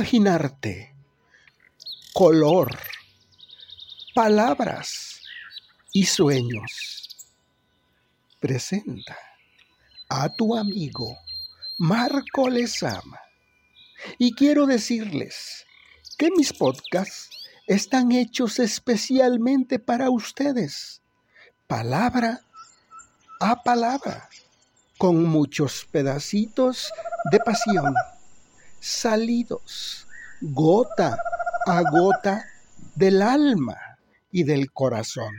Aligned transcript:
imaginarte 0.00 0.94
color, 2.14 2.74
palabras 4.14 5.20
y 5.92 6.06
sueños. 6.06 7.28
Presenta 8.40 9.18
a 10.08 10.30
tu 10.30 10.56
amigo 10.56 11.18
Marco 11.76 12.48
Lezama. 12.48 13.20
Y 14.16 14.32
quiero 14.32 14.64
decirles 14.64 15.66
que 16.16 16.30
mis 16.30 16.54
podcasts 16.54 17.28
están 17.66 18.10
hechos 18.12 18.58
especialmente 18.58 19.78
para 19.78 20.08
ustedes, 20.08 21.02
palabra 21.66 22.40
a 23.38 23.62
palabra, 23.62 24.30
con 24.96 25.24
muchos 25.26 25.86
pedacitos 25.92 26.90
de 27.30 27.38
pasión, 27.40 27.94
salidos 28.80 30.06
gota 30.40 31.18
a 31.66 31.82
gota 31.90 32.44
del 32.94 33.22
alma 33.22 33.76
y 34.32 34.44
del 34.44 34.72
corazón. 34.72 35.34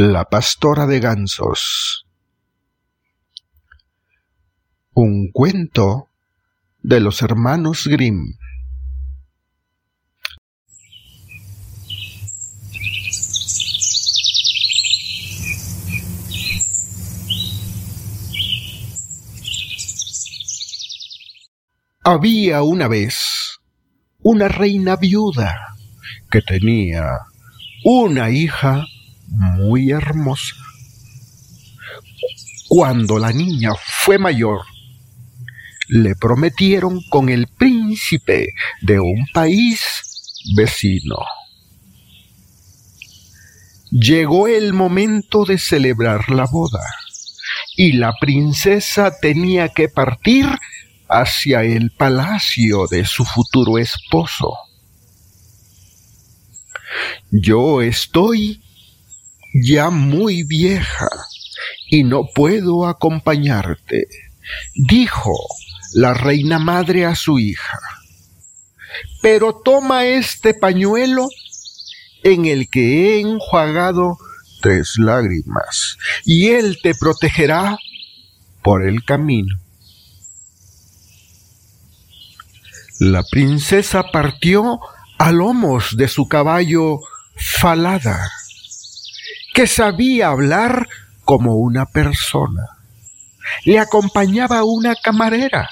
La 0.00 0.26
pastora 0.26 0.86
de 0.86 1.00
gansos. 1.00 2.06
Un 4.94 5.32
cuento 5.32 6.08
de 6.84 7.00
los 7.00 7.20
hermanos 7.20 7.88
Grimm. 7.88 8.38
Había 22.04 22.62
una 22.62 22.86
vez 22.86 23.58
una 24.20 24.46
reina 24.46 24.94
viuda 24.94 25.76
que 26.30 26.40
tenía 26.40 27.18
una 27.82 28.30
hija 28.30 28.86
muy 29.28 29.90
hermosa. 29.90 30.54
Cuando 32.68 33.18
la 33.18 33.32
niña 33.32 33.72
fue 34.04 34.18
mayor, 34.18 34.60
le 35.88 36.14
prometieron 36.14 37.00
con 37.08 37.28
el 37.28 37.46
príncipe 37.46 38.54
de 38.82 39.00
un 39.00 39.26
país 39.32 39.80
vecino. 40.54 41.16
Llegó 43.90 44.48
el 44.48 44.74
momento 44.74 45.44
de 45.46 45.56
celebrar 45.56 46.28
la 46.28 46.44
boda 46.44 46.84
y 47.74 47.92
la 47.92 48.12
princesa 48.20 49.12
tenía 49.18 49.70
que 49.70 49.88
partir 49.88 50.46
hacia 51.08 51.62
el 51.62 51.90
palacio 51.92 52.86
de 52.90 53.06
su 53.06 53.24
futuro 53.24 53.78
esposo. 53.78 54.52
Yo 57.30 57.80
estoy 57.80 58.62
ya 59.62 59.90
muy 59.90 60.42
vieja 60.42 61.08
y 61.90 62.04
no 62.04 62.24
puedo 62.34 62.86
acompañarte, 62.86 64.08
dijo 64.74 65.34
la 65.94 66.14
reina 66.14 66.58
madre 66.58 67.06
a 67.06 67.14
su 67.14 67.38
hija. 67.38 67.78
Pero 69.22 69.60
toma 69.64 70.06
este 70.06 70.54
pañuelo 70.54 71.28
en 72.22 72.46
el 72.46 72.68
que 72.68 73.16
he 73.16 73.20
enjuagado 73.20 74.18
tres 74.60 74.94
lágrimas, 74.98 75.96
y 76.24 76.48
él 76.48 76.78
te 76.82 76.94
protegerá 76.94 77.78
por 78.62 78.86
el 78.86 79.04
camino. 79.04 79.56
La 82.98 83.22
princesa 83.22 84.10
partió 84.10 84.80
a 85.18 85.30
lomos 85.30 85.96
de 85.96 86.08
su 86.08 86.26
caballo 86.26 86.98
falada 87.36 88.28
que 89.58 89.66
sabía 89.66 90.28
hablar 90.28 90.88
como 91.24 91.56
una 91.56 91.84
persona. 91.84 92.62
Le 93.64 93.80
acompañaba 93.80 94.62
una 94.62 94.94
camarera, 94.94 95.68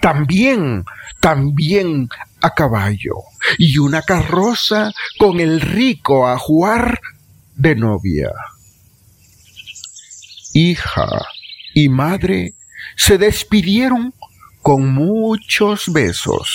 también, 0.00 0.84
también 1.20 2.08
a 2.40 2.54
caballo, 2.54 3.14
y 3.56 3.78
una 3.78 4.02
carroza 4.02 4.90
con 5.16 5.38
el 5.38 5.60
rico 5.60 6.26
ajuar 6.26 6.98
de 7.54 7.76
novia. 7.76 8.32
Hija 10.52 11.08
y 11.74 11.88
madre 11.88 12.54
se 12.96 13.16
despidieron 13.16 14.12
con 14.60 14.92
muchos 14.92 15.92
besos. 15.92 16.48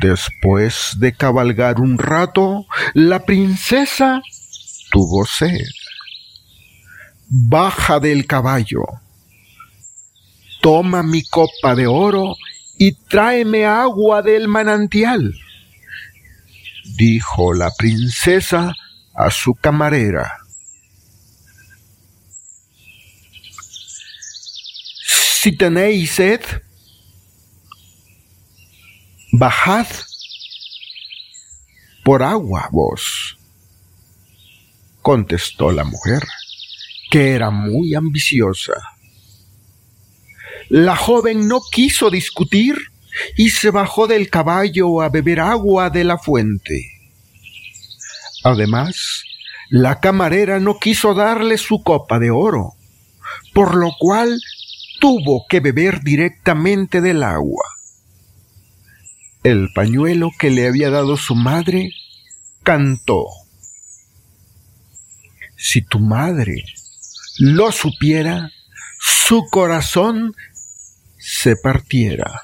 Después 0.00 0.94
de 0.98 1.12
cabalgar 1.12 1.80
un 1.80 1.98
rato, 1.98 2.66
la 2.94 3.24
princesa 3.24 4.22
tuvo 4.90 5.24
sed. 5.24 5.66
Baja 7.28 8.00
del 8.00 8.26
caballo, 8.26 8.84
toma 10.60 11.02
mi 11.02 11.22
copa 11.22 11.74
de 11.74 11.86
oro 11.86 12.36
y 12.76 12.92
tráeme 12.92 13.66
agua 13.66 14.22
del 14.22 14.48
manantial, 14.48 15.32
dijo 16.96 17.54
la 17.54 17.70
princesa 17.76 18.72
a 19.14 19.30
su 19.30 19.54
camarera. 19.54 20.38
Si 25.40 25.56
tenéis 25.56 26.12
sed, 26.12 26.40
bajad 29.32 29.86
por 32.04 32.22
agua 32.22 32.68
vos 32.72 33.39
contestó 35.10 35.72
la 35.72 35.82
mujer, 35.82 36.22
que 37.10 37.32
era 37.32 37.50
muy 37.50 37.96
ambiciosa. 37.96 38.74
La 40.68 40.94
joven 40.94 41.48
no 41.48 41.60
quiso 41.72 42.10
discutir 42.10 42.76
y 43.36 43.50
se 43.50 43.72
bajó 43.72 44.06
del 44.06 44.30
caballo 44.30 45.02
a 45.02 45.08
beber 45.08 45.40
agua 45.40 45.90
de 45.90 46.04
la 46.04 46.16
fuente. 46.16 46.92
Además, 48.44 49.24
la 49.68 49.98
camarera 49.98 50.60
no 50.60 50.78
quiso 50.78 51.12
darle 51.12 51.58
su 51.58 51.82
copa 51.82 52.20
de 52.20 52.30
oro, 52.30 52.74
por 53.52 53.74
lo 53.74 53.90
cual 53.98 54.40
tuvo 55.00 55.44
que 55.48 55.58
beber 55.58 56.02
directamente 56.04 57.00
del 57.00 57.24
agua. 57.24 57.64
El 59.42 59.70
pañuelo 59.74 60.30
que 60.38 60.50
le 60.50 60.68
había 60.68 60.90
dado 60.90 61.16
su 61.16 61.34
madre 61.34 61.90
cantó. 62.62 63.39
Si 65.62 65.82
tu 65.82 65.98
madre 65.98 66.64
lo 67.38 67.70
supiera, 67.70 68.50
su 68.98 69.44
corazón 69.50 70.32
se 71.18 71.54
partiera. 71.54 72.40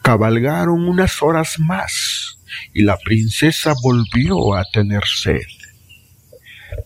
Cabalgaron 0.00 0.88
unas 0.88 1.22
horas 1.22 1.56
más 1.58 2.38
y 2.72 2.82
la 2.82 2.96
princesa 2.96 3.74
volvió 3.82 4.54
a 4.54 4.64
tener 4.72 5.04
sed. 5.04 5.42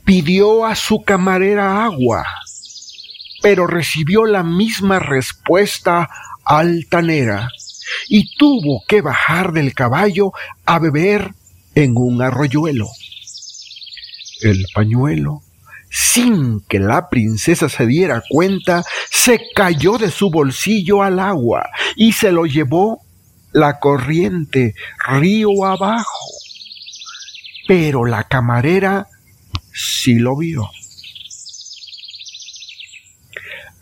Pidió 0.05 0.67
a 0.67 0.75
su 0.75 1.05
camarera 1.05 1.85
agua, 1.85 2.26
pero 3.43 3.69
recibió 3.69 4.26
la 4.26 4.43
misma 4.43 4.99
respuesta 4.99 6.11
altanera 6.44 7.49
y 8.09 8.37
tuvo 8.37 8.82
que 8.88 9.03
bajar 9.03 9.53
del 9.53 9.73
caballo 9.73 10.32
a 10.67 10.81
beber 10.81 11.31
en 11.76 11.93
un 11.97 12.23
arroyuelo 12.23 12.88
el 14.42 14.64
pañuelo, 14.74 15.42
sin 15.90 16.60
que 16.68 16.78
la 16.78 17.08
princesa 17.08 17.68
se 17.68 17.86
diera 17.86 18.22
cuenta, 18.28 18.82
se 19.10 19.40
cayó 19.54 19.98
de 19.98 20.10
su 20.10 20.30
bolsillo 20.30 21.02
al 21.02 21.20
agua 21.20 21.68
y 21.96 22.12
se 22.12 22.32
lo 22.32 22.46
llevó 22.46 23.02
la 23.52 23.78
corriente 23.78 24.74
río 25.06 25.64
abajo. 25.64 26.28
Pero 27.68 28.04
la 28.04 28.24
camarera 28.24 29.06
sí 29.72 30.14
lo 30.14 30.36
vio. 30.36 30.70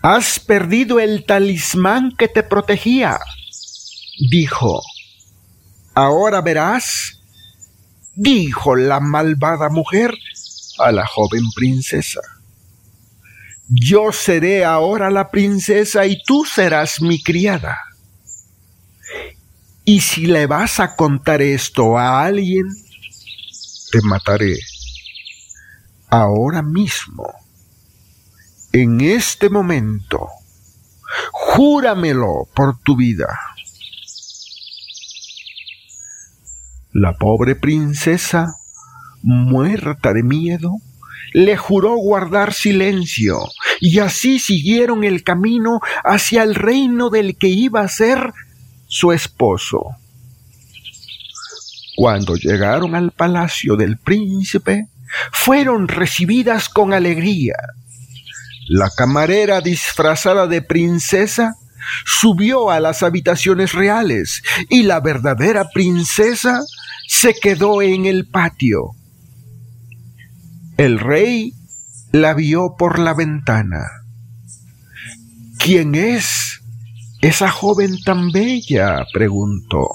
Has 0.02 0.40
perdido 0.40 0.98
el 0.98 1.24
talismán 1.24 2.12
que 2.16 2.26
te 2.26 2.42
protegía, 2.42 3.18
dijo. 4.30 4.82
Ahora 5.94 6.40
verás, 6.40 7.20
dijo 8.14 8.76
la 8.76 9.00
malvada 9.00 9.68
mujer 9.68 10.14
a 10.84 10.92
la 10.92 11.06
joven 11.06 11.44
princesa. 11.54 12.20
Yo 13.68 14.12
seré 14.12 14.64
ahora 14.64 15.10
la 15.10 15.30
princesa 15.30 16.06
y 16.06 16.22
tú 16.24 16.44
serás 16.44 17.00
mi 17.00 17.22
criada. 17.22 17.78
Y 19.84 20.00
si 20.00 20.26
le 20.26 20.46
vas 20.46 20.80
a 20.80 20.96
contar 20.96 21.42
esto 21.42 21.96
a 21.96 22.24
alguien, 22.24 22.66
te 23.92 24.00
mataré 24.02 24.56
ahora 26.10 26.62
mismo, 26.62 27.24
en 28.72 29.00
este 29.00 29.48
momento. 29.48 30.28
Júramelo 31.32 32.48
por 32.54 32.78
tu 32.80 32.96
vida. 32.96 33.26
La 36.92 37.16
pobre 37.16 37.56
princesa, 37.56 38.52
muerta 39.22 40.12
de 40.12 40.22
miedo, 40.22 40.76
le 41.32 41.56
juró 41.56 41.96
guardar 41.96 42.52
silencio, 42.52 43.38
y 43.80 43.98
así 44.00 44.38
siguieron 44.38 45.04
el 45.04 45.22
camino 45.22 45.80
hacia 46.04 46.42
el 46.42 46.54
reino 46.54 47.10
del 47.10 47.36
que 47.36 47.48
iba 47.48 47.82
a 47.82 47.88
ser 47.88 48.32
su 48.86 49.12
esposo. 49.12 49.96
Cuando 51.96 52.34
llegaron 52.34 52.94
al 52.94 53.12
palacio 53.12 53.76
del 53.76 53.98
príncipe, 53.98 54.88
fueron 55.32 55.88
recibidas 55.88 56.68
con 56.68 56.92
alegría. 56.92 57.54
La 58.68 58.88
camarera 58.96 59.60
disfrazada 59.60 60.46
de 60.46 60.62
princesa 60.62 61.54
subió 62.04 62.70
a 62.70 62.80
las 62.80 63.02
habitaciones 63.02 63.72
reales 63.72 64.42
y 64.68 64.84
la 64.84 65.00
verdadera 65.00 65.68
princesa 65.72 66.62
se 67.08 67.34
quedó 67.34 67.82
en 67.82 68.06
el 68.06 68.28
patio. 68.28 68.92
El 70.80 70.98
rey 70.98 71.52
la 72.10 72.32
vio 72.32 72.74
por 72.78 72.98
la 72.98 73.12
ventana. 73.12 73.84
¿Quién 75.58 75.94
es 75.94 76.62
esa 77.20 77.50
joven 77.50 78.02
tan 78.02 78.32
bella? 78.32 79.04
preguntó. 79.12 79.86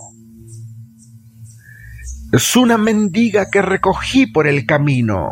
Es 2.32 2.56
una 2.56 2.78
mendiga 2.78 3.50
que 3.50 3.64
recogí 3.64 4.28
por 4.28 4.46
el 4.46 4.68
camino, 4.68 5.32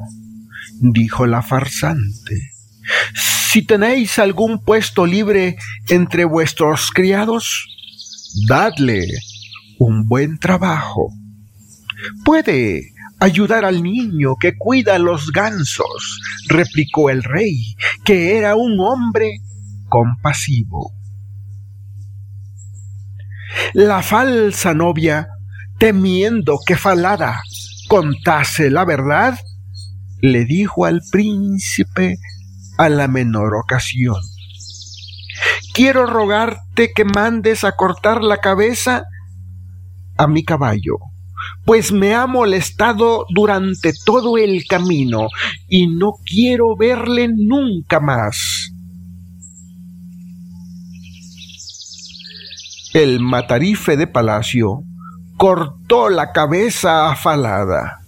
dijo 0.81 1.27
la 1.27 1.43
farsante. 1.43 2.53
Si 3.51 3.61
tenéis 3.61 4.17
algún 4.17 4.59
puesto 4.59 5.05
libre 5.05 5.57
entre 5.87 6.25
vuestros 6.25 6.89
criados, 6.89 7.67
dadle 8.47 9.05
un 9.77 10.07
buen 10.07 10.39
trabajo. 10.39 11.13
Puede 12.25 12.92
ayudar 13.23 13.63
al 13.63 13.81
niño 13.81 14.35
que 14.37 14.57
cuida 14.57 14.99
los 14.99 15.31
gansos, 15.31 16.19
replicó 16.49 17.09
el 17.09 17.23
rey, 17.23 17.77
que 18.03 18.37
era 18.37 18.55
un 18.55 18.77
hombre 18.81 19.37
compasivo. 19.87 20.91
La 23.71 24.03
falsa 24.03 24.73
novia, 24.73 25.29
temiendo 25.77 26.59
que 26.65 26.75
Falada 26.75 27.39
contase 27.87 28.69
la 28.69 28.83
verdad, 28.83 29.39
le 30.19 30.43
dijo 30.43 30.85
al 30.85 30.99
príncipe 31.09 32.17
a 32.77 32.89
la 32.89 33.07
menor 33.07 33.55
ocasión. 33.55 34.21
Quiero 35.73 36.07
rogarte 36.07 36.91
que 36.93 37.05
mandes 37.05 37.63
a 37.63 37.71
cortar 37.77 38.21
la 38.21 38.39
cabeza 38.39 39.03
a 40.17 40.27
mi 40.27 40.43
caballo 40.43 41.12
pues 41.65 41.91
me 41.91 42.13
ha 42.13 42.27
molestado 42.27 43.25
durante 43.33 43.93
todo 44.05 44.37
el 44.37 44.65
camino 44.65 45.27
y 45.69 45.87
no 45.87 46.13
quiero 46.25 46.75
verle 46.75 47.29
nunca 47.29 47.99
más. 47.99 48.71
El 52.93 53.21
matarife 53.21 53.97
de 53.97 54.05
palacio 54.05 54.83
cortó 55.37 56.09
la 56.09 56.31
cabeza 56.31 57.09
afalada, 57.09 58.01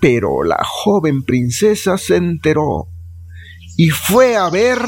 pero 0.00 0.44
la 0.44 0.60
joven 0.64 1.24
princesa 1.24 1.98
se 1.98 2.16
enteró 2.16 2.86
y 3.76 3.88
fue 3.88 4.36
a 4.36 4.48
ver 4.50 4.78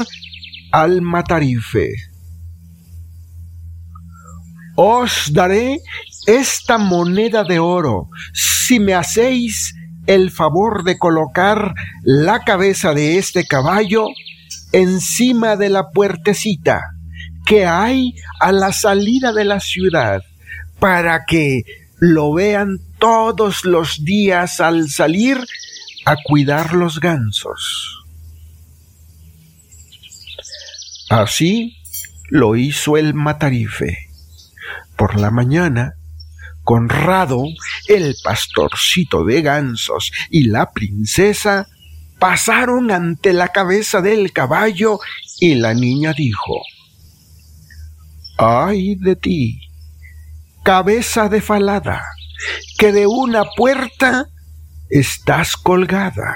al 0.71 1.01
matarife. 1.01 1.91
Os 4.75 5.31
daré 5.31 5.79
esta 6.25 6.77
moneda 6.77 7.43
de 7.43 7.59
oro, 7.59 8.09
si 8.33 8.79
me 8.79 8.93
hacéis 8.93 9.75
el 10.07 10.31
favor 10.31 10.83
de 10.83 10.97
colocar 10.97 11.73
la 12.03 12.39
cabeza 12.39 12.93
de 12.93 13.17
este 13.17 13.45
caballo 13.45 14.07
encima 14.71 15.55
de 15.55 15.69
la 15.69 15.89
puertecita 15.89 16.81
que 17.45 17.65
hay 17.65 18.15
a 18.39 18.51
la 18.51 18.73
salida 18.73 19.31
de 19.31 19.45
la 19.45 19.59
ciudad, 19.59 20.21
para 20.79 21.25
que 21.25 21.61
lo 21.99 22.33
vean 22.33 22.79
todos 22.99 23.65
los 23.65 24.03
días 24.03 24.59
al 24.59 24.89
salir 24.89 25.37
a 26.05 26.15
cuidar 26.23 26.73
los 26.73 26.99
gansos. 26.99 28.03
Así 31.09 31.77
lo 32.29 32.55
hizo 32.55 32.97
el 32.97 33.13
matarife. 33.13 34.09
Por 34.97 35.19
la 35.19 35.29
mañana, 35.29 35.93
Conrado, 36.65 37.43
el 37.87 38.15
pastorcito 38.23 39.23
de 39.23 39.43
gansos 39.43 40.11
y 40.31 40.47
la 40.47 40.71
princesa 40.71 41.67
pasaron 42.19 42.89
ante 42.89 43.33
la 43.33 43.49
cabeza 43.49 44.01
del 44.01 44.33
caballo 44.33 44.99
y 45.39 45.55
la 45.55 45.75
niña 45.75 46.11
dijo, 46.13 46.55
¡Ay 48.39 48.95
de 48.95 49.15
ti, 49.15 49.61
cabeza 50.63 51.29
de 51.29 51.39
falada, 51.39 52.03
que 52.79 52.91
de 52.91 53.05
una 53.05 53.43
puerta 53.55 54.25
estás 54.89 55.55
colgada! 55.57 56.35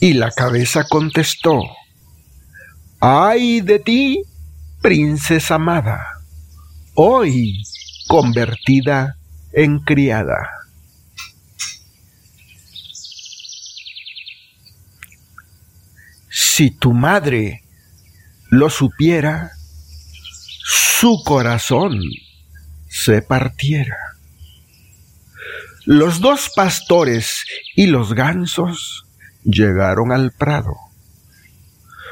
Y 0.00 0.14
la 0.14 0.30
cabeza 0.30 0.84
contestó, 0.88 1.60
¡Ay 2.98 3.60
de 3.60 3.78
ti, 3.78 4.22
princesa 4.80 5.56
amada! 5.56 6.18
Hoy 6.94 7.62
convertida 8.08 9.18
en 9.52 9.78
criada. 9.80 10.50
Si 16.30 16.70
tu 16.70 16.92
madre 16.92 17.62
lo 18.50 18.70
supiera, 18.70 19.52
su 20.64 21.22
corazón 21.22 22.00
se 22.88 23.22
partiera. 23.22 23.96
Los 25.84 26.20
dos 26.20 26.50
pastores 26.56 27.44
y 27.76 27.86
los 27.86 28.14
gansos 28.14 29.04
llegaron 29.44 30.12
al 30.12 30.32
prado. 30.32 30.74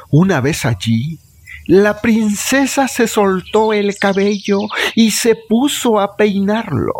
Una 0.09 0.41
vez 0.41 0.63
allí, 0.63 1.19
la 1.67 2.01
princesa 2.01 2.87
se 2.87 3.07
soltó 3.07 3.73
el 3.73 3.97
cabello 3.97 4.59
y 4.95 5.11
se 5.11 5.35
puso 5.35 5.99
a 5.99 6.15
peinarlo. 6.15 6.93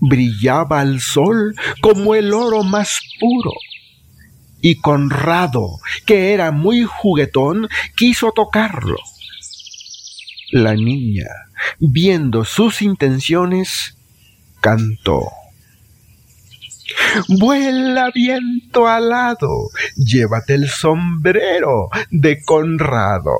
Brillaba 0.00 0.80
al 0.80 1.00
sol 1.00 1.54
como 1.80 2.16
el 2.16 2.34
oro 2.34 2.64
más 2.64 2.98
puro. 3.20 3.52
Y 4.60 4.76
Conrado, 4.80 5.78
que 6.06 6.32
era 6.32 6.50
muy 6.50 6.84
juguetón, 6.84 7.68
quiso 7.96 8.32
tocarlo. 8.32 8.98
La 10.50 10.74
niña, 10.74 11.28
viendo 11.78 12.44
sus 12.44 12.82
intenciones, 12.82 13.96
cantó. 14.60 15.22
Vuela 17.28 18.10
viento 18.14 18.86
alado, 18.86 19.70
llévate 19.96 20.54
el 20.54 20.68
sombrero 20.68 21.88
de 22.10 22.42
Conrado. 22.42 23.36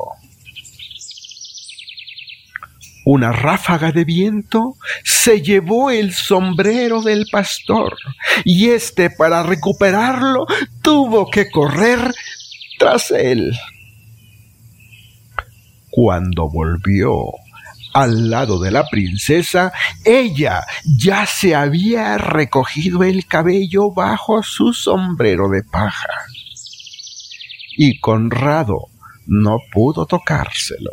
Una 3.05 3.33
ráfaga 3.33 3.93
de 3.93 4.05
viento 4.05 4.77
se 5.05 5.41
llevó 5.41 5.91
el 5.91 6.13
sombrero 6.13 7.03
del 7.03 7.27
pastor 7.33 7.97
y 8.45 8.71
éste 8.71 9.11
para 9.11 9.43
recuperarlo 9.43 10.47
tuvo 10.83 11.31
que 11.31 11.51
correr 11.51 12.13
tras 12.79 13.11
él. 13.11 13.53
Cuando 15.91 16.49
volvió 16.49 17.40
al 17.93 18.31
lado 18.31 18.61
de 18.61 18.71
la 18.71 18.87
princesa, 18.87 19.73
ella 20.05 20.65
ya 20.85 21.27
se 21.27 21.55
había 21.55 22.19
recogido 22.19 23.03
el 23.03 23.27
cabello 23.27 23.93
bajo 23.93 24.43
su 24.43 24.73
sombrero 24.73 25.49
de 25.49 25.63
paja. 25.63 26.09
Y 27.77 27.99
Conrado 28.01 28.89
no 29.27 29.59
pudo 29.73 30.07
tocárselo. 30.07 30.91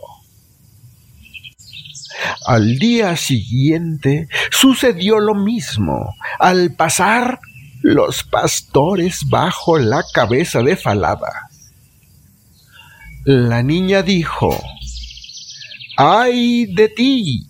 Al 2.46 2.78
día 2.80 3.16
siguiente 3.16 4.28
sucedió 4.52 5.20
lo 5.20 5.36
mismo. 5.36 6.14
Al 6.40 6.74
pasar 6.76 7.40
los 7.82 8.24
pastores 8.24 9.22
bajo 9.30 9.78
la 9.78 10.04
cabeza 10.14 10.62
de 10.62 10.76
Falada. 10.76 11.50
La 13.26 13.62
niña 13.62 14.02
dijo, 14.04 14.58
¡ay 15.98 16.68
de 16.68 16.90
ti, 16.90 17.48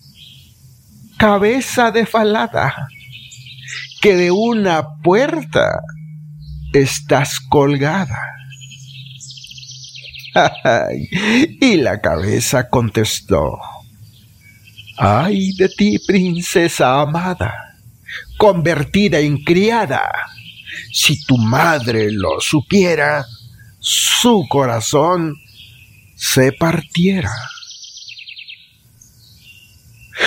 cabeza 1.18 1.90
de 1.90 2.06
Falada, 2.06 2.88
que 4.00 4.16
de 4.16 4.30
una 4.30 4.96
puerta 5.02 5.80
estás 6.72 7.40
colgada! 7.40 8.18
y 11.60 11.76
la 11.76 12.00
cabeza 12.00 12.68
contestó, 12.68 13.58
¡ay 14.96 15.52
de 15.54 15.68
ti, 15.68 15.98
princesa 16.06 17.00
amada! 17.00 17.68
convertida 18.38 19.18
en 19.18 19.42
criada. 19.44 20.08
Si 20.92 21.22
tu 21.26 21.36
madre 21.36 22.10
lo 22.10 22.40
supiera, 22.40 23.26
su 23.78 24.46
corazón 24.48 25.34
se 26.14 26.52
partiera. 26.52 27.32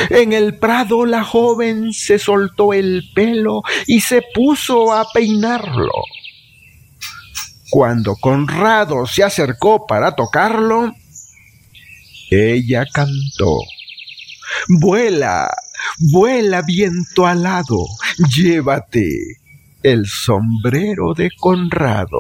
En 0.10 0.34
el 0.34 0.58
prado 0.58 1.06
la 1.06 1.24
joven 1.24 1.94
se 1.94 2.20
soltó 2.20 2.74
el 2.74 3.04
pelo 3.14 3.62
y 3.88 4.02
se 4.02 4.22
puso 4.34 4.94
a 4.94 5.06
peinarlo. 5.14 5.92
Cuando 7.70 8.16
Conrado 8.16 9.06
se 9.08 9.24
acercó 9.24 9.86
para 9.88 10.14
tocarlo, 10.14 10.94
ella 12.30 12.86
cantó. 12.92 13.58
Vuela, 14.68 15.50
vuela 16.12 16.62
viento 16.62 17.26
alado, 17.26 17.78
llévate 18.36 19.08
el 19.84 20.06
sombrero 20.06 21.14
de 21.14 21.30
Conrado. 21.38 22.20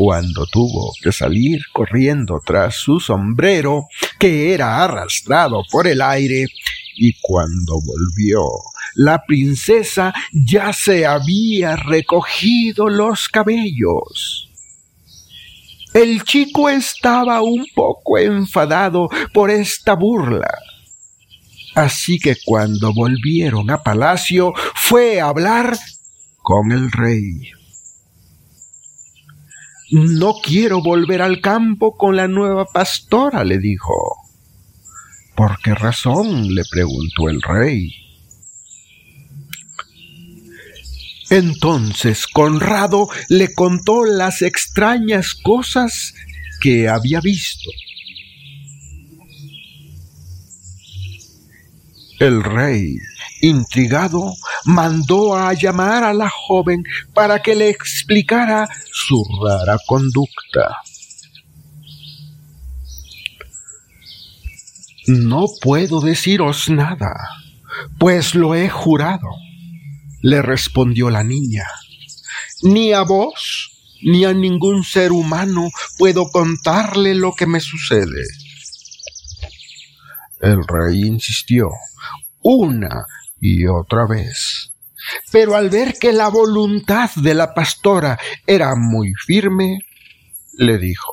Cuando 0.00 0.46
tuvo 0.46 0.92
que 1.02 1.10
salir 1.10 1.58
corriendo 1.72 2.40
tras 2.46 2.76
su 2.76 3.00
sombrero, 3.00 3.88
que 4.16 4.54
era 4.54 4.84
arrastrado 4.84 5.64
por 5.72 5.88
el 5.88 6.00
aire, 6.00 6.46
y 6.94 7.14
cuando 7.20 7.80
volvió, 7.84 8.44
la 8.94 9.24
princesa 9.26 10.14
ya 10.32 10.72
se 10.72 11.04
había 11.04 11.74
recogido 11.74 12.88
los 12.88 13.28
cabellos. 13.28 14.48
El 15.92 16.22
chico 16.22 16.68
estaba 16.68 17.42
un 17.42 17.66
poco 17.74 18.18
enfadado 18.18 19.08
por 19.34 19.50
esta 19.50 19.94
burla 19.94 20.48
Así 21.74 22.20
que 22.20 22.36
cuando 22.44 22.92
volvieron 22.94 23.68
a 23.72 23.82
palacio 23.82 24.52
fue 24.76 25.20
a 25.20 25.26
hablar 25.26 25.76
con 26.36 26.70
el 26.70 26.92
rey. 26.92 27.50
No 29.90 30.34
quiero 30.42 30.82
volver 30.82 31.22
al 31.22 31.40
campo 31.40 31.96
con 31.96 32.14
la 32.14 32.28
nueva 32.28 32.66
pastora, 32.66 33.44
le 33.44 33.58
dijo. 33.58 33.94
¿Por 35.34 35.58
qué 35.62 35.74
razón? 35.74 36.54
le 36.54 36.62
preguntó 36.70 37.28
el 37.28 37.40
rey. 37.40 37.94
Entonces 41.30 42.26
Conrado 42.26 43.08
le 43.28 43.54
contó 43.54 44.04
las 44.04 44.42
extrañas 44.42 45.34
cosas 45.34 46.14
que 46.60 46.88
había 46.88 47.20
visto. 47.20 47.70
El 52.18 52.42
rey, 52.42 52.96
intrigado, 53.42 54.34
mandó 54.68 55.34
a 55.34 55.54
llamar 55.54 56.04
a 56.04 56.12
la 56.12 56.28
joven 56.28 56.84
para 57.14 57.40
que 57.40 57.54
le 57.54 57.70
explicara 57.70 58.68
su 58.92 59.24
rara 59.42 59.78
conducta. 59.86 60.82
No 65.06 65.46
puedo 65.62 66.02
deciros 66.02 66.68
nada, 66.68 67.14
pues 67.98 68.34
lo 68.34 68.54
he 68.54 68.68
jurado, 68.68 69.30
le 70.20 70.42
respondió 70.42 71.08
la 71.08 71.24
niña. 71.24 71.64
Ni 72.62 72.92
a 72.92 73.02
vos, 73.02 73.70
ni 74.02 74.26
a 74.26 74.34
ningún 74.34 74.84
ser 74.84 75.12
humano 75.12 75.70
puedo 75.96 76.28
contarle 76.30 77.14
lo 77.14 77.32
que 77.32 77.46
me 77.46 77.60
sucede. 77.60 78.22
El 80.42 80.58
rey 80.68 81.06
insistió 81.06 81.70
una 82.42 83.06
y 83.40 83.66
otra 83.66 84.06
vez. 84.06 84.72
Pero 85.30 85.54
al 85.54 85.70
ver 85.70 85.94
que 85.98 86.12
la 86.12 86.28
voluntad 86.28 87.10
de 87.16 87.34
la 87.34 87.54
pastora 87.54 88.18
era 88.46 88.74
muy 88.76 89.12
firme, 89.26 89.80
le 90.54 90.78
dijo, 90.78 91.12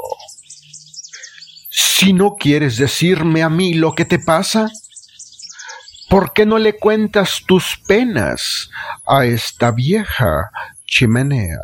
Si 1.69 2.13
no 2.13 2.35
quieres 2.35 2.77
decirme 2.77 3.43
a 3.43 3.49
mí 3.49 3.73
lo 3.73 3.93
que 3.93 4.05
te 4.05 4.19
pasa, 4.19 4.69
¿por 6.09 6.33
qué 6.33 6.45
no 6.45 6.57
le 6.57 6.77
cuentas 6.77 7.43
tus 7.45 7.77
penas 7.87 8.69
a 9.05 9.25
esta 9.25 9.71
vieja 9.71 10.49
chimenea? 10.85 11.59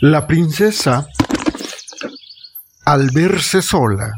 La 0.00 0.26
princesa 0.26 1.06
al 2.90 3.10
verse 3.12 3.62
sola, 3.62 4.10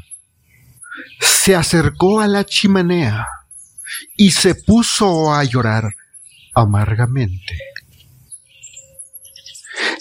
se 1.21 1.55
acercó 1.55 2.23
a 2.23 2.27
la 2.27 2.47
chimenea 2.47 3.27
y 4.17 4.31
se 4.31 4.55
puso 4.55 5.35
a 5.35 5.45
llorar 5.45 5.91
amargamente. 6.55 7.59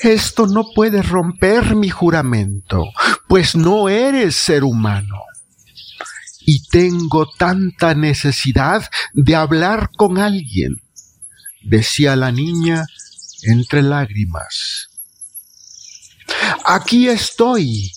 Esto 0.01 0.48
no 0.48 0.68
puede 0.74 1.01
romper 1.01 1.75
mi 1.75 1.90
juramento, 1.90 2.86
pues 3.28 3.58
no 3.58 3.90
eres 3.90 4.38
ser 4.38 4.63
humano. 4.63 5.20
Y 6.46 6.66
tengo 6.70 7.30
tanta 7.30 7.94
necesidad 7.94 8.90
de 9.13 9.36
hablar 9.36 9.90
con 9.98 10.18
alguien, 10.18 10.82
decía 11.62 12.16
la 12.16 12.32
niña 12.32 12.86
entre 13.44 13.82
lágrimas. 13.82 14.88
Aquí 16.63 17.10
estoy, 17.10 17.92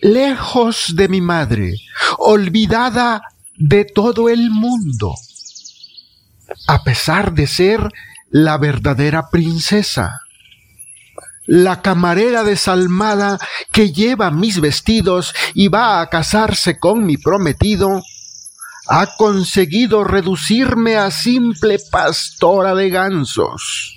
lejos 0.00 0.94
de 0.94 1.08
mi 1.08 1.20
madre, 1.20 1.74
olvidada 2.18 3.22
de 3.56 3.84
todo 3.84 4.28
el 4.28 4.50
mundo, 4.50 5.14
a 6.66 6.82
pesar 6.84 7.32
de 7.32 7.46
ser 7.46 7.88
la 8.30 8.58
verdadera 8.58 9.30
princesa, 9.30 10.20
la 11.46 11.80
camarera 11.80 12.44
desalmada 12.44 13.38
que 13.72 13.92
lleva 13.92 14.30
mis 14.30 14.60
vestidos 14.60 15.34
y 15.54 15.68
va 15.68 16.00
a 16.00 16.08
casarse 16.08 16.78
con 16.78 17.04
mi 17.06 17.16
prometido, 17.16 18.02
ha 18.86 19.16
conseguido 19.16 20.04
reducirme 20.04 20.96
a 20.96 21.10
simple 21.10 21.78
pastora 21.90 22.74
de 22.74 22.90
gansos. 22.90 23.94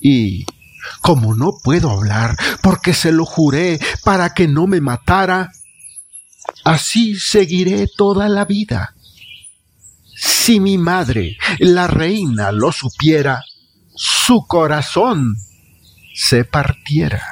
Y 0.00 0.44
como 1.00 1.34
no 1.34 1.52
puedo 1.62 1.90
hablar 1.90 2.36
porque 2.62 2.94
se 2.94 3.12
lo 3.12 3.24
juré 3.24 3.78
para 4.04 4.34
que 4.34 4.48
no 4.48 4.66
me 4.66 4.80
matara, 4.80 5.52
así 6.64 7.16
seguiré 7.16 7.86
toda 7.96 8.28
la 8.28 8.44
vida. 8.44 8.94
Si 10.16 10.60
mi 10.60 10.78
madre, 10.78 11.36
la 11.58 11.86
reina, 11.86 12.52
lo 12.52 12.72
supiera, 12.72 13.42
su 13.94 14.46
corazón 14.46 15.36
se 16.14 16.44
partiera. 16.44 17.22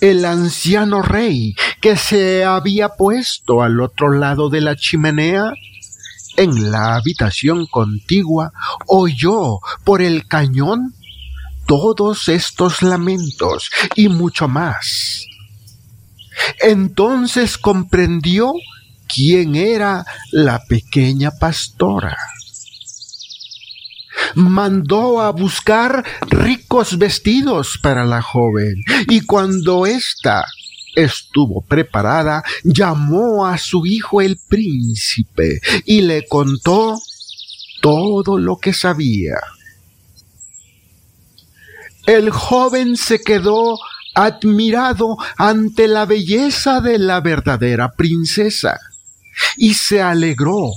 El 0.00 0.24
anciano 0.24 1.00
rey 1.00 1.54
que 1.80 1.96
se 1.96 2.44
había 2.44 2.90
puesto 2.90 3.62
al 3.62 3.80
otro 3.80 4.12
lado 4.12 4.50
de 4.50 4.60
la 4.60 4.76
chimenea 4.76 5.52
en 6.36 6.70
la 6.70 6.96
habitación 6.96 7.66
contigua 7.66 8.52
oyó 8.86 9.60
por 9.84 10.02
el 10.02 10.26
cañón 10.26 10.94
todos 11.66 12.28
estos 12.28 12.82
lamentos 12.82 13.70
y 13.94 14.08
mucho 14.08 14.48
más. 14.48 15.26
Entonces 16.60 17.58
comprendió 17.58 18.52
quién 19.12 19.54
era 19.54 20.04
la 20.32 20.60
pequeña 20.66 21.30
pastora. 21.30 22.16
Mandó 24.34 25.20
a 25.20 25.30
buscar 25.30 26.04
ricos 26.28 26.98
vestidos 26.98 27.78
para 27.82 28.04
la 28.04 28.22
joven 28.22 28.74
y 29.08 29.20
cuando 29.20 29.86
ésta 29.86 30.44
estuvo 30.94 31.62
preparada, 31.62 32.42
llamó 32.62 33.46
a 33.46 33.58
su 33.58 33.84
hijo 33.86 34.20
el 34.20 34.38
príncipe 34.48 35.60
y 35.84 36.02
le 36.02 36.26
contó 36.26 36.98
todo 37.80 38.38
lo 38.38 38.56
que 38.56 38.72
sabía. 38.72 39.34
El 42.06 42.30
joven 42.30 42.96
se 42.96 43.20
quedó 43.20 43.78
admirado 44.14 45.16
ante 45.38 45.88
la 45.88 46.04
belleza 46.04 46.80
de 46.80 46.98
la 46.98 47.20
verdadera 47.20 47.92
princesa 47.92 48.78
y 49.56 49.74
se 49.74 50.02
alegró. 50.02 50.70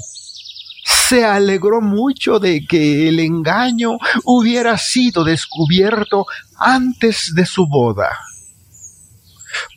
Se 0.86 1.26
alegró 1.26 1.82
mucho 1.82 2.40
de 2.40 2.66
que 2.66 3.10
el 3.10 3.20
engaño 3.20 3.98
hubiera 4.24 4.78
sido 4.78 5.26
descubierto 5.26 6.26
antes 6.58 7.34
de 7.36 7.46
su 7.46 7.68
boda. 7.68 8.18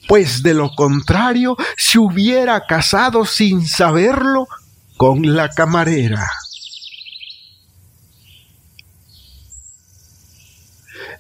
Pues 0.07 0.43
de 0.43 0.55
lo 0.55 0.71
contrario 0.75 1.57
se 1.77 1.99
hubiera 1.99 2.65
casado 2.67 3.25
sin 3.25 3.67
saberlo 3.67 4.47
con 4.97 5.35
la 5.35 5.49
camarera. 5.49 6.29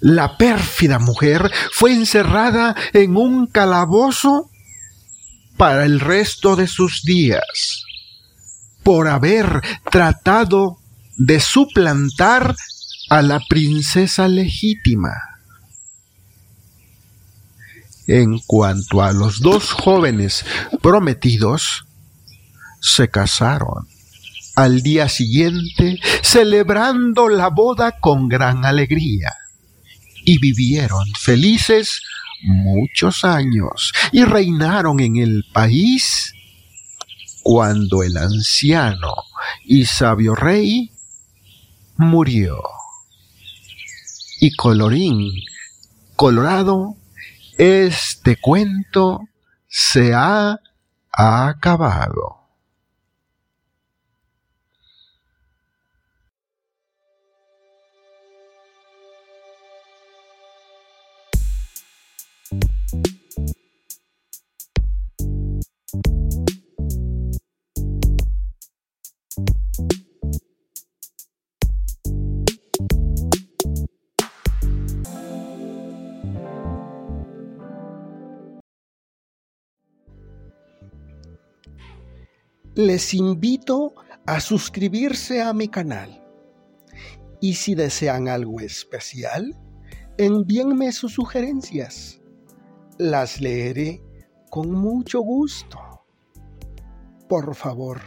La 0.00 0.36
pérfida 0.36 0.98
mujer 0.98 1.50
fue 1.72 1.92
encerrada 1.92 2.74
en 2.92 3.16
un 3.16 3.46
calabozo 3.46 4.50
para 5.56 5.84
el 5.84 6.00
resto 6.00 6.56
de 6.56 6.66
sus 6.66 7.02
días 7.02 7.84
por 8.82 9.08
haber 9.08 9.60
tratado 9.90 10.78
de 11.16 11.38
suplantar 11.38 12.56
a 13.10 13.22
la 13.22 13.40
princesa 13.46 14.26
legítima. 14.26 15.12
En 18.06 18.38
cuanto 18.46 19.02
a 19.02 19.12
los 19.12 19.40
dos 19.40 19.70
jóvenes 19.70 20.44
prometidos, 20.80 21.84
se 22.80 23.10
casaron 23.10 23.86
al 24.56 24.80
día 24.80 25.08
siguiente 25.08 26.00
celebrando 26.22 27.28
la 27.28 27.48
boda 27.48 28.00
con 28.00 28.28
gran 28.28 28.64
alegría 28.64 29.34
y 30.30 30.38
vivieron 30.38 31.04
felices 31.18 32.02
muchos 32.42 33.24
años 33.24 33.92
y 34.12 34.22
reinaron 34.22 35.00
en 35.00 35.16
el 35.16 35.44
país 35.52 36.32
cuando 37.42 38.04
el 38.04 38.16
anciano 38.16 39.12
y 39.64 39.86
sabio 39.86 40.36
rey 40.36 40.92
murió. 41.96 42.62
Y 44.38 44.54
colorín 44.54 45.32
colorado, 46.14 46.96
este 47.58 48.36
cuento 48.36 49.18
se 49.66 50.14
ha 50.14 50.60
acabado. 51.10 52.39
Les 82.80 83.14
invito 83.14 83.94
a 84.26 84.40
suscribirse 84.40 85.42
a 85.42 85.52
mi 85.52 85.68
canal. 85.68 86.24
Y 87.40 87.54
si 87.54 87.74
desean 87.74 88.28
algo 88.28 88.60
especial, 88.60 89.56
envíenme 90.18 90.92
sus 90.92 91.12
sugerencias. 91.14 92.19
Las 93.00 93.40
leeré 93.40 94.02
con 94.50 94.72
mucho 94.72 95.20
gusto. 95.20 96.04
Por 97.30 97.54
favor, 97.54 97.98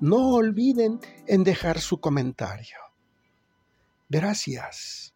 no 0.00 0.30
olviden 0.30 0.98
en 1.26 1.44
dejar 1.44 1.78
su 1.78 2.00
comentario. 2.00 2.78
Gracias. 4.08 5.12